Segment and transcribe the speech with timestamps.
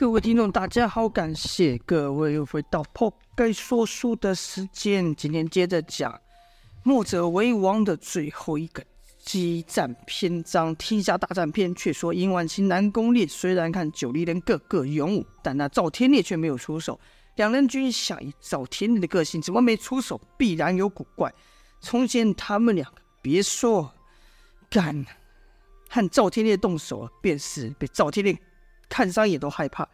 [0.00, 5.14] 各位听众，大家好，感谢各位又回到破盖说书的时间。
[5.14, 6.18] 今天接着讲
[6.82, 8.82] 墨者为王的最后一个
[9.18, 11.74] 激战篇章——天下大战篇。
[11.74, 16.98] 却说殷万青、南宫烈虽然看九黎人个个勇武，但那赵天烈却没有出手。
[17.36, 20.18] 两人均想，以赵天烈的个性，怎么没出手？
[20.38, 21.30] 必然有古怪。
[21.82, 23.92] 从前他们两个别说
[24.70, 25.04] 敢
[25.90, 28.34] 和赵天烈动手，便是被赵天烈。
[28.90, 29.88] 看上也都害怕，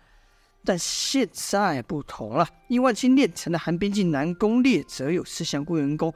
[0.65, 2.49] 但现在不同了。
[2.67, 6.13] 殷万青练成了寒冰劲，南宫烈则有刺向归元功。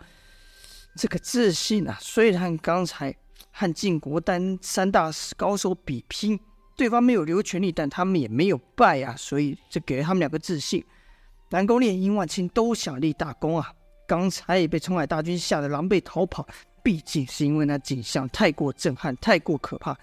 [0.97, 3.15] 这个自信啊，虽然刚才
[3.53, 6.41] 和晋国丹三大高手比拼，
[6.77, 10.85] 对方没有留全力，但他们也没有败啊，所以这给了他们两个自信。
[11.51, 13.73] 南宫烈、殷万青都想立大功啊，
[14.09, 16.49] 刚才也被冲海大军吓得狼狈逃跑，
[16.83, 19.97] 毕竟是因为那景象太过震撼、太过可怕。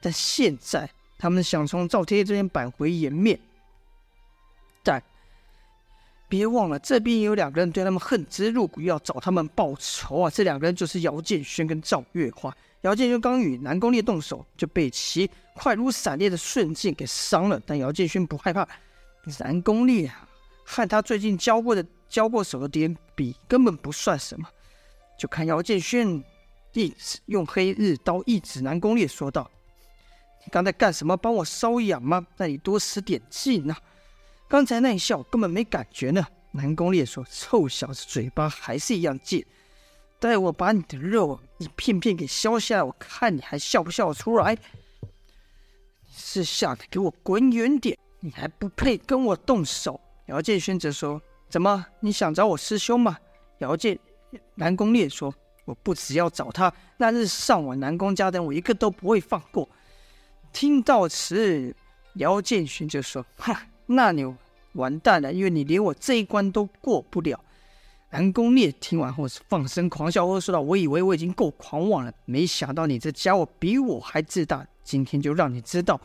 [0.00, 0.88] 但现在。
[1.22, 3.38] 他们想从赵天这边扳回颜面，
[4.82, 5.00] 但
[6.28, 10.28] 别忘了这边也有两个人对他们恨之入骨，要找他们报仇啊！
[10.28, 12.52] 这两个人就是姚建轩跟赵月华。
[12.80, 18.66] 姚建轩刚与南宫烈动手，就被其快如闪电的瞬间给伤了，但姚建轩不害怕。
[19.38, 20.28] 南宫烈啊，
[20.64, 24.48] 和他最近交过的交过手的敌人比，根本不算什么。
[25.16, 26.20] 就看姚建轩
[26.72, 29.48] 一直用黑日刀一指南宫烈，说道。
[30.50, 31.16] 刚才干什么？
[31.16, 32.26] 帮我瘙痒吗？
[32.36, 33.76] 那你多使点劲呐！
[34.48, 36.26] 刚才那一笑根本没感觉呢。
[36.50, 39.42] 南宫烈说：“臭小子，嘴巴还是一样贱。
[40.20, 44.54] 待我把你的肉一片片给削下来，我看你还笑不笑得出来？”
[46.04, 47.96] 你是想给我滚远点！
[48.20, 49.98] 你还不配跟我动手。
[50.26, 51.86] 姚建轩则说：“怎么？
[52.00, 53.16] 你想找我师兄吗？”
[53.58, 53.98] 姚建
[54.56, 59.66] 南宫烈说：“我不只要找他，那日上我南宫家的，我一个都不会放过。”
[60.52, 61.74] 听到此，
[62.14, 64.24] 姚建勋就说：“哈，那你
[64.74, 67.42] 完蛋了，因为你连我这一关都过不了。”
[68.10, 74.66] 南宫烈听完后是放声狂笑，或说道：“我以为我已经够狂妄了，没想到你这家伙比我还自大。
[74.84, 75.98] 今天就让你知道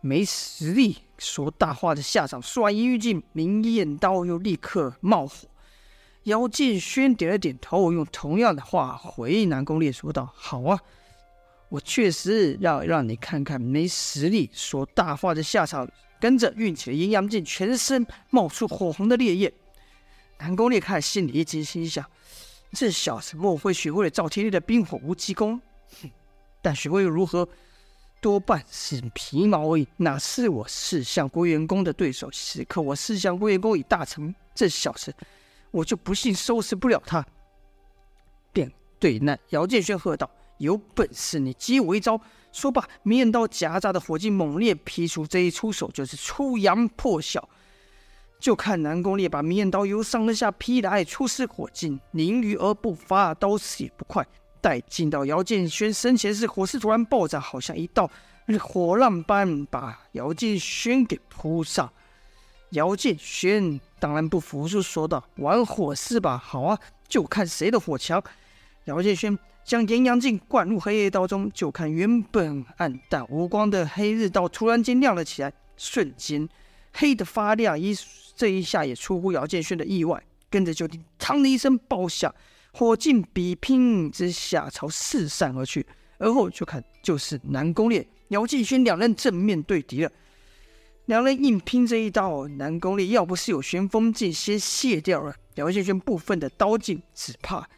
[0.00, 5.46] 没实力说大话的下场。”说完一语尽，明艳刀又立刻冒火。
[6.22, 10.80] 姚建勋点了点头，用同样的话回南宫烈说道：“好啊。”
[11.72, 15.90] 我确实要让你看看没实力说大话的下场。
[16.20, 19.52] 跟着运起了阴阳镜，全身冒出火红的烈焰。
[20.38, 22.04] 南宫烈看心里一惊，心想：
[22.72, 25.60] 这小子莫非学会了赵天烈的冰火无极功？
[26.00, 26.08] 哼！
[26.60, 27.48] 但学会又如何？
[28.20, 32.30] 多半是皮毛而已，哪是我四象归元功的对手？
[32.30, 35.12] 此刻我四象归元功已大成，这小子
[35.72, 37.26] 我就不信收拾不了他。
[38.52, 40.30] 便对那姚建轩喝道。
[40.62, 42.20] 有本事你接我一招！
[42.52, 47.48] 说罢，明艳刀夹杂的火劲猛烈劈出，这一出手就是出阳破晓。
[48.38, 54.24] 就看南宫烈把明艳刀由上而下劈来，出师火劲，凝于而不发，刀势也不快。
[54.60, 58.08] 待进到姚建轩身前时，火势突然爆炸，好像一道
[58.60, 61.92] 火浪般把姚建轩给扑上。
[62.70, 66.38] 姚建轩当然不服输，说道：“玩火是吧？
[66.38, 68.22] 好啊，就看谁的火强。”
[68.86, 69.36] 姚建轩。
[69.64, 76.48] 将炎阳劲灌入黑夜刀中，就看原本暗淡无光的黑日刀突然间亮了起来，瞬间
[76.92, 77.78] 黑的发亮。
[77.78, 77.94] 一
[78.34, 82.34] 这一下也出乎姚建轩的意外，跟着就听“嘡”的一声爆响，
[82.72, 85.86] 火劲比拼之下朝四散而去。
[86.18, 90.10] 而后就看就是南宫烈、姚建轩两人正面对敌了。
[91.06, 97.68] 两人硬拼这一刀，南宫烈要不是有旋风劲先卸掉了姚建轩部分的刀劲，只怕。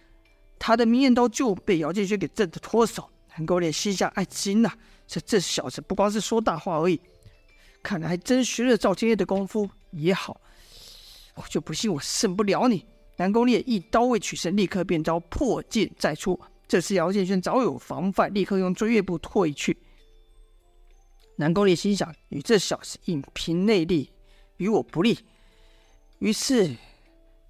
[0.66, 4.72] 他的明艳刀就被姚建轩给震得脱手，南宫烈心下暗惊呐，
[5.06, 6.98] 这这小子不光是说大话而已，
[7.82, 10.41] 看来还真学了赵天业的功夫也好，
[11.34, 12.86] 我就不信我胜不了你。
[13.16, 16.41] 南宫烈一刀未取胜，立刻变招破剑再出。
[16.66, 19.76] 这次姚建轩早有防范，立刻用追月步退去。
[21.36, 24.11] 南宫烈心想，与这小子硬拼内力，
[24.56, 25.19] 与我不利。
[26.20, 26.75] 于是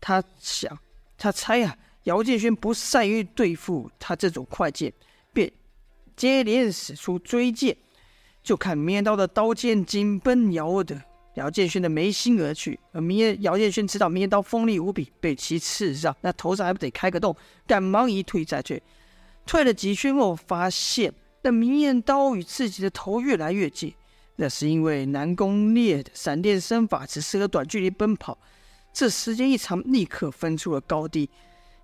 [0.00, 0.76] 他想，
[1.16, 1.78] 他猜啊。
[2.04, 4.92] 姚建轩不善于对付他这种快剑，
[5.32, 5.50] 便
[6.16, 7.76] 接连使出追剑，
[8.42, 11.02] 就看明艳刀的刀尖紧奔姚的
[11.34, 12.78] 姚建轩的眉心而去。
[12.92, 17.34] 而明艳姚建轩知道明艳刀锋利无比，被其刺上，那头上还不得开个洞，
[17.66, 18.82] 赶忙一退再退，
[19.46, 21.12] 退了几圈后，发现
[21.42, 23.92] 那明艳刀与自己的头越来越近。
[24.36, 28.36] 那是因为南宫烈的闪电身法只适合短距离奔跑，
[28.92, 31.30] 这时间一长，立刻分出了高低。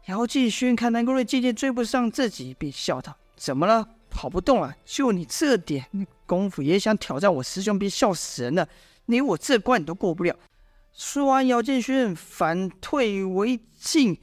[0.07, 3.87] 姚建勋看南宫烈渐渐追不上自己，便笑道：“怎么了？
[4.09, 4.75] 跑不动了？
[4.85, 5.87] 就你这点
[6.27, 8.69] 功夫也想挑战我师兄，别笑死人了！
[9.07, 10.35] 连我这关你都过不了。
[10.93, 14.19] 说完，姚建轩反退为进，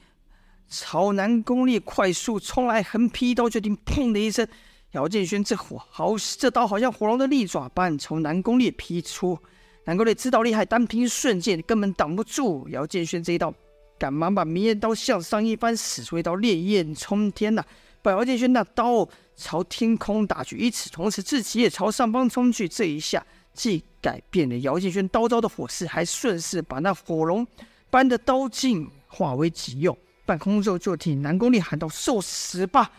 [0.68, 4.46] 朝南宫烈快速冲来，横劈一刀，决定砰的一声。
[4.92, 9.38] 姚建轩这火好，这刀好像火龙的利爪般从南宫烈劈出。
[9.86, 13.54] 南宫烈知道厉害，单凭瞬间根本挡不住姚建轩这一刀，
[13.98, 17.64] 赶忙把明艳刀向上一翻，使出一道烈焰冲天呐、
[18.02, 22.68] 把姚建轩那刀朝天空打去，与此同时自己也朝上方冲去。
[22.68, 27.46] 这一下既改变了姚建轩刀招的火势，还顺势把那火龙
[27.90, 29.98] 般的刀劲化为己用。
[30.26, 32.92] 半空中就听南宫烈喊道：“受死吧！”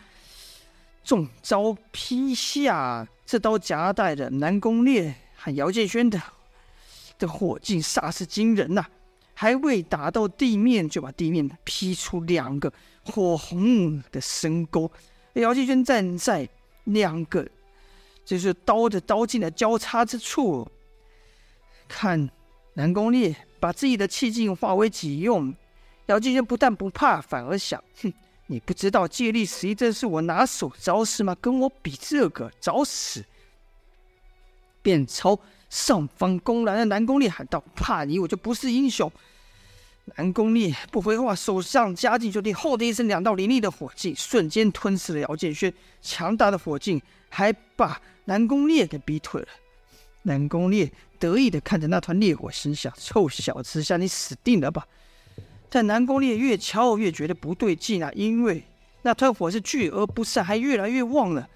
[1.05, 6.21] 中招劈下，这刀夹带着南宫烈和姚建轩的。
[7.19, 8.85] 的火劲煞是惊人呐、
[9.41, 12.73] 还未打到地面，就把地面劈出两个
[13.05, 14.91] 火红的深沟。
[15.35, 16.45] 姚建轩站在
[16.83, 17.47] 两个
[18.25, 20.69] 就是刀的刀劲的交叉之处，
[21.87, 22.29] 看
[22.73, 25.55] 南宫烈把自己的气劲化为己用。
[26.07, 28.11] 姚建轩不但不怕，反而想：哼，
[28.47, 31.33] 你不知道借力使力这是我拿手招式吗？
[31.39, 33.23] 跟我比这个，找死！
[34.81, 35.39] 便朝。
[35.69, 39.11] 上方攻来的南宫烈喊道：“怕你，我就不是英雄。”
[40.17, 45.71] 南宫烈不回话，手上加劲就听“轰”的一声，两道凌厉的火劲瞬间吞噬了姚建轩。
[46.01, 46.99] 强大的火劲
[47.29, 49.47] 还把南宫烈给逼退了。
[50.23, 54.87] 南宫烈得意的看着那团烈火，心想：“臭小子，想你死定了吧！”
[55.69, 58.63] 但南宫烈越瞧越觉得不对劲啊，因为
[59.03, 61.47] 那团火是聚而不散，还越来越旺了。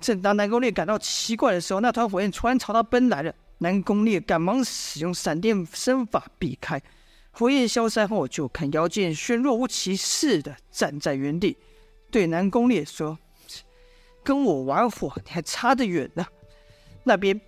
[0.00, 3.34] 正当南宫烈感到奇怪的时候，那团火焰突然朝他奔来了。
[3.58, 6.82] 南宫烈赶忙使用闪电身法避开，
[7.30, 11.56] 火焰消散后，就看姚建轩若无其事的站在原地，
[12.10, 13.18] 对南宫烈说
[14.22, 16.26] ：“跟我玩火，你还差得远呢。”
[17.04, 17.40] 那边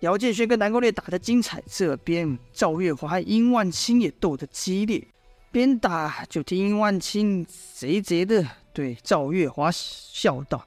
[0.00, 5.04] 姚建轩跟南宫烈打得精彩，这边赵月华和殷万清也斗得激烈。
[5.50, 7.44] 边打就听殷万清
[7.74, 10.64] 贼贼的对赵月华笑道。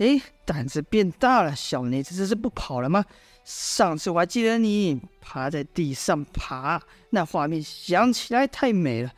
[0.00, 3.04] 哎，胆子变大了，小妮子这是不跑了吗？
[3.44, 6.80] 上次我还记得你趴在地上爬，
[7.10, 9.12] 那画面想起来太美了。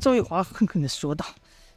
[0.00, 1.26] 赵月华恨恨地说道：“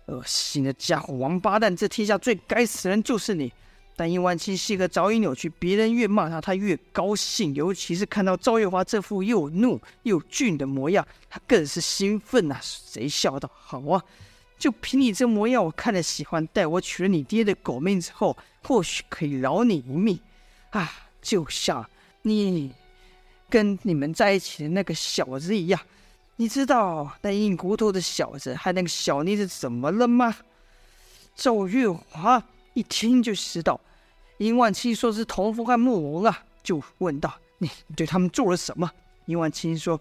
[0.06, 3.52] 恶心的家伙，王八蛋，这天下最该死的人就是你。”
[3.98, 12.62] 但殷万青性格早已扭曲，别人越骂他，他越高兴，尤其是看到赵月华这副又怒又俊的模样，他更是兴奋、啊。
[12.86, 14.04] 贼笑道：“好啊。”
[14.58, 16.46] 就凭你这模样，我看了喜欢。
[16.48, 20.20] 待我取了你爹的狗命之后，或许可以饶你一命。
[20.72, 20.92] 啊，
[21.22, 21.88] 就像
[22.24, 22.72] 你
[23.50, 25.80] 跟你们在一起的那个小子一样。
[26.38, 30.36] 你知道那硬骨头的小子和那个小妮子怎么了吗？
[31.34, 32.44] 赵月华
[32.74, 33.80] 一听就知道，
[34.38, 38.92] 殷万青说是童风和慕容啊，就问道：“你对他们做了什么？”
[39.28, 40.00] 殷万青说：“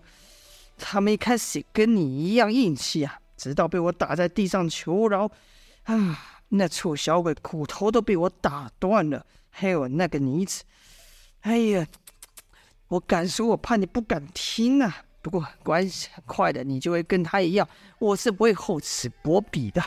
[0.76, 5.30] 他们一开始跟你一样硬气啊。”直到被我打在地上求饶，
[5.84, 6.40] 啊！
[6.48, 10.62] 那臭小鬼骨头都被我打断了，还有那个妮子，
[11.40, 11.86] 哎呀！
[12.88, 15.04] 我敢说，我怕你不敢听啊。
[15.20, 17.66] 不过关系很快的，你就会跟他一样，
[17.98, 19.82] 我是不会厚此薄彼的。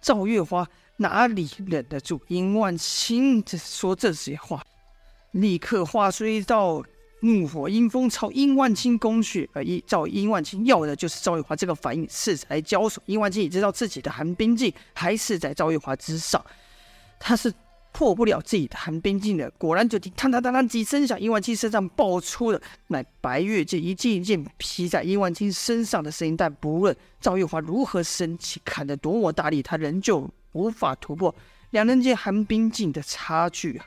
[0.00, 0.66] 赵月华
[0.96, 4.64] 哪里忍得住殷万青这说这些话，
[5.32, 6.82] 立刻化出一道。
[7.20, 13.02] 怒火阴风朝殷万青攻去，而一照殷万青要的就是赵玉华这个反应，是才交手。
[13.06, 16.42] 殷万青也知道自己的寒冰镜还是在赵玉华之上，
[17.18, 17.52] 他是
[17.92, 19.50] 破不了自己的寒冰镜的。
[19.58, 26.36] 果然，就听哒哒哒哒几声响，殷万青身上爆出了乃白月剑，一剑一剑劈在殷万青身上的声音。
[26.36, 31.34] 但不论赵玉华如何生气，砍得多么大力，他仍旧无法突破
[31.70, 33.86] 两人间寒冰镜的差距啊！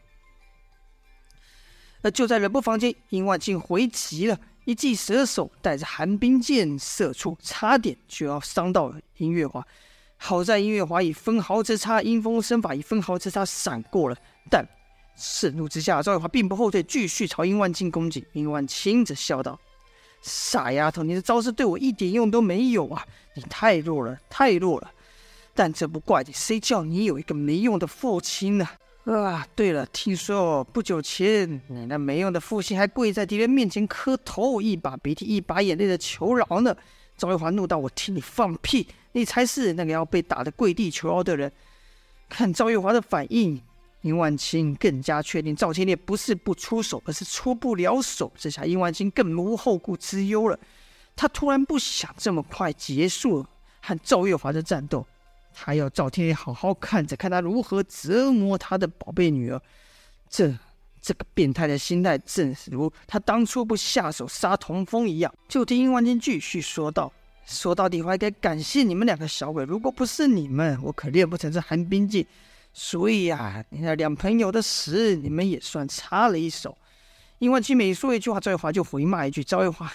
[2.03, 9.65] 而就在冷布房间，殷万青回击了，一记蛇手带着寒冰箭射出，差点就要伤到了殷月华。
[10.17, 14.17] 好在殷月华以分毫之差，阴风身法以分毫之差闪过了。
[14.49, 14.65] 但
[15.15, 18.25] 盛怒之下，赵月华并不后退，继续朝殷万青攻击。
[18.33, 19.59] 殷万青则笑道
[20.21, 23.05] ：“傻丫头，你的招式对我一点用都没有啊！
[23.35, 24.91] 你太弱了，太弱了。
[25.53, 28.67] 但这不怪你，谁叫你有一个没用的父亲呢？”，
[29.05, 36.75] 啊对了，听说不久前你那没用的父亲还跪在敌人面前磕头，一把鼻涕一把眼泪的求饶呢。
[37.17, 38.87] 赵月华怒道：“我听你放屁！
[39.11, 41.51] 你才是那个要被打的跪地求饶的人。”
[42.29, 43.61] 看赵月华的反应，
[44.01, 48.31] 殷万青更加确定赵天烈不是不出手，而是出不了手。
[48.37, 50.57] 这下殷万青更无后顾之忧了。
[51.15, 53.45] 他突然不想这么快结束
[53.81, 55.05] 和赵月华的战斗。
[55.53, 59.61] 他要赵天好好看着，看他如何折磨他的宝贝女儿。
[60.29, 60.53] 这
[61.01, 65.33] 这个变态的心态，正如他当初不下手杀童风一样。
[65.47, 67.11] 就听殷万金继续说道
[67.45, 72.25] ：“说到底，我还该感谢你们两个小鬼，如果不是你们，我可练不成这寒冰劲。
[72.73, 76.77] 所以呀，你那两朋友的死，你们也算插了一手。”
[77.39, 79.43] 殷万青每说一句话，赵月华就回骂一句。
[79.43, 79.91] 赵月华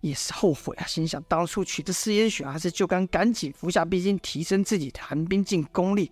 [0.00, 6.10] 也是后悔啊，心想当初取得四烟血，还是就该赶紧服下冰晶，提升自己的寒冰境功力。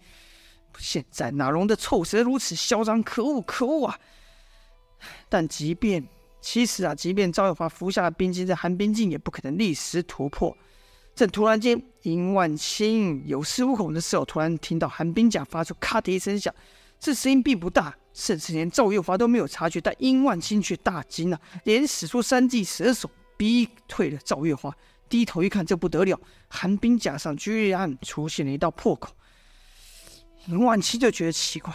[0.78, 3.02] 现在哪容得臭蛇如此嚣张？
[3.02, 3.98] 可恶，可恶啊！
[5.28, 6.04] 但即便
[6.40, 10.56] 其实啊，即便赵月华服下了冰晶，在寒冰境也不可能立时突破。
[11.14, 16.52] 正突然间，殷万清有恃无恐的时候，突然听到寒冰甲发出咔的一声响，
[16.98, 17.94] 这声音并不大。
[18.12, 24.74] 甚至连赵月华都没有察觉，但殷万清却大惊了，连使出三记蛇手逼退了赵月华。
[25.08, 29.14] 低头一看，这不得了，寒冰甲上居然出现了一道破口。
[30.46, 31.72] 殷万青就觉得奇怪，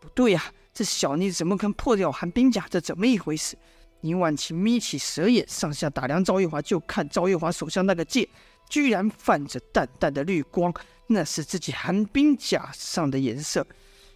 [0.00, 2.66] 不对呀、这小妮怎么可能破掉寒冰甲？
[2.68, 3.56] 这怎么一回事？
[4.02, 8.28] 殷万青眯起蛇眼，上下打量赵月华，就看赵月华手上那个剑，
[8.68, 10.72] 居然泛着淡淡的绿光，
[11.06, 13.66] 那是自己寒冰甲上的颜色。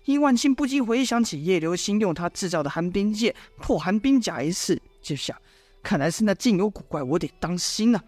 [0.04, 5.36] 殷万青不禁回想起叶流星用他制造的寒冰剑破寒冰甲一事，就想：
[5.82, 8.00] 看来是那镜有古怪，我得当心呐、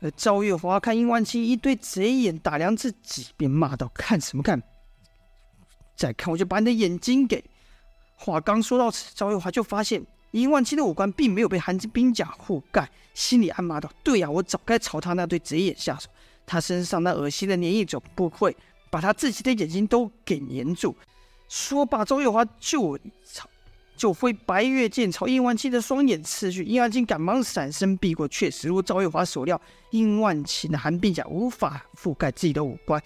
[0.00, 4.62] 而赵月华看殷万青一对贼眼打量自己，便骂道：“看什么看？
[5.96, 7.44] 再看我就把你的眼睛给……”
[8.16, 16.08] 话刚说到此，赵月华就发现殷万青的五官并没有被寒冰甲覆盖，心里暗骂道：“对呀、我早该朝他那对贼眼下手。
[16.46, 18.56] 他身上那恶心的粘液总不会……”
[18.90, 20.94] 把他自己的眼睛都给粘住。
[21.48, 23.48] 说罢，赵月华就朝
[23.96, 26.64] 就挥白月剑朝殷万青的双眼刺去。
[26.64, 33.02] 殷万青赶忙闪身避过，确实如赵月华所料，殷万青的寒冰甲无法覆盖自己的五官。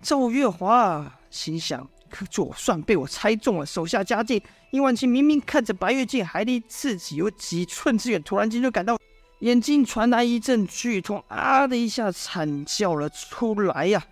[0.00, 4.40] 赵月华心想：可就算被我猜中了，手下佳境。
[4.70, 8.98] 殷万青明明看着白月剑还离自己有几寸之远，突然间就感到
[9.40, 14.04] 眼睛传来一阵剧痛，啊的一下惨叫了出来呀、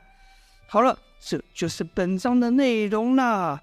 [0.67, 0.99] 好了。
[1.19, 3.61] 这就是本章的内容啦。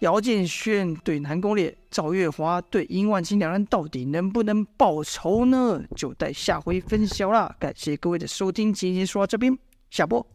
[0.00, 5.82] 姚建轩对南宫烈，赵月华对殷万清两人到底能不能报仇呢？
[5.94, 7.54] 就待下回分晓啦。
[7.58, 9.58] 感谢各位的收听，今天说到这边，
[9.90, 10.26] 下播。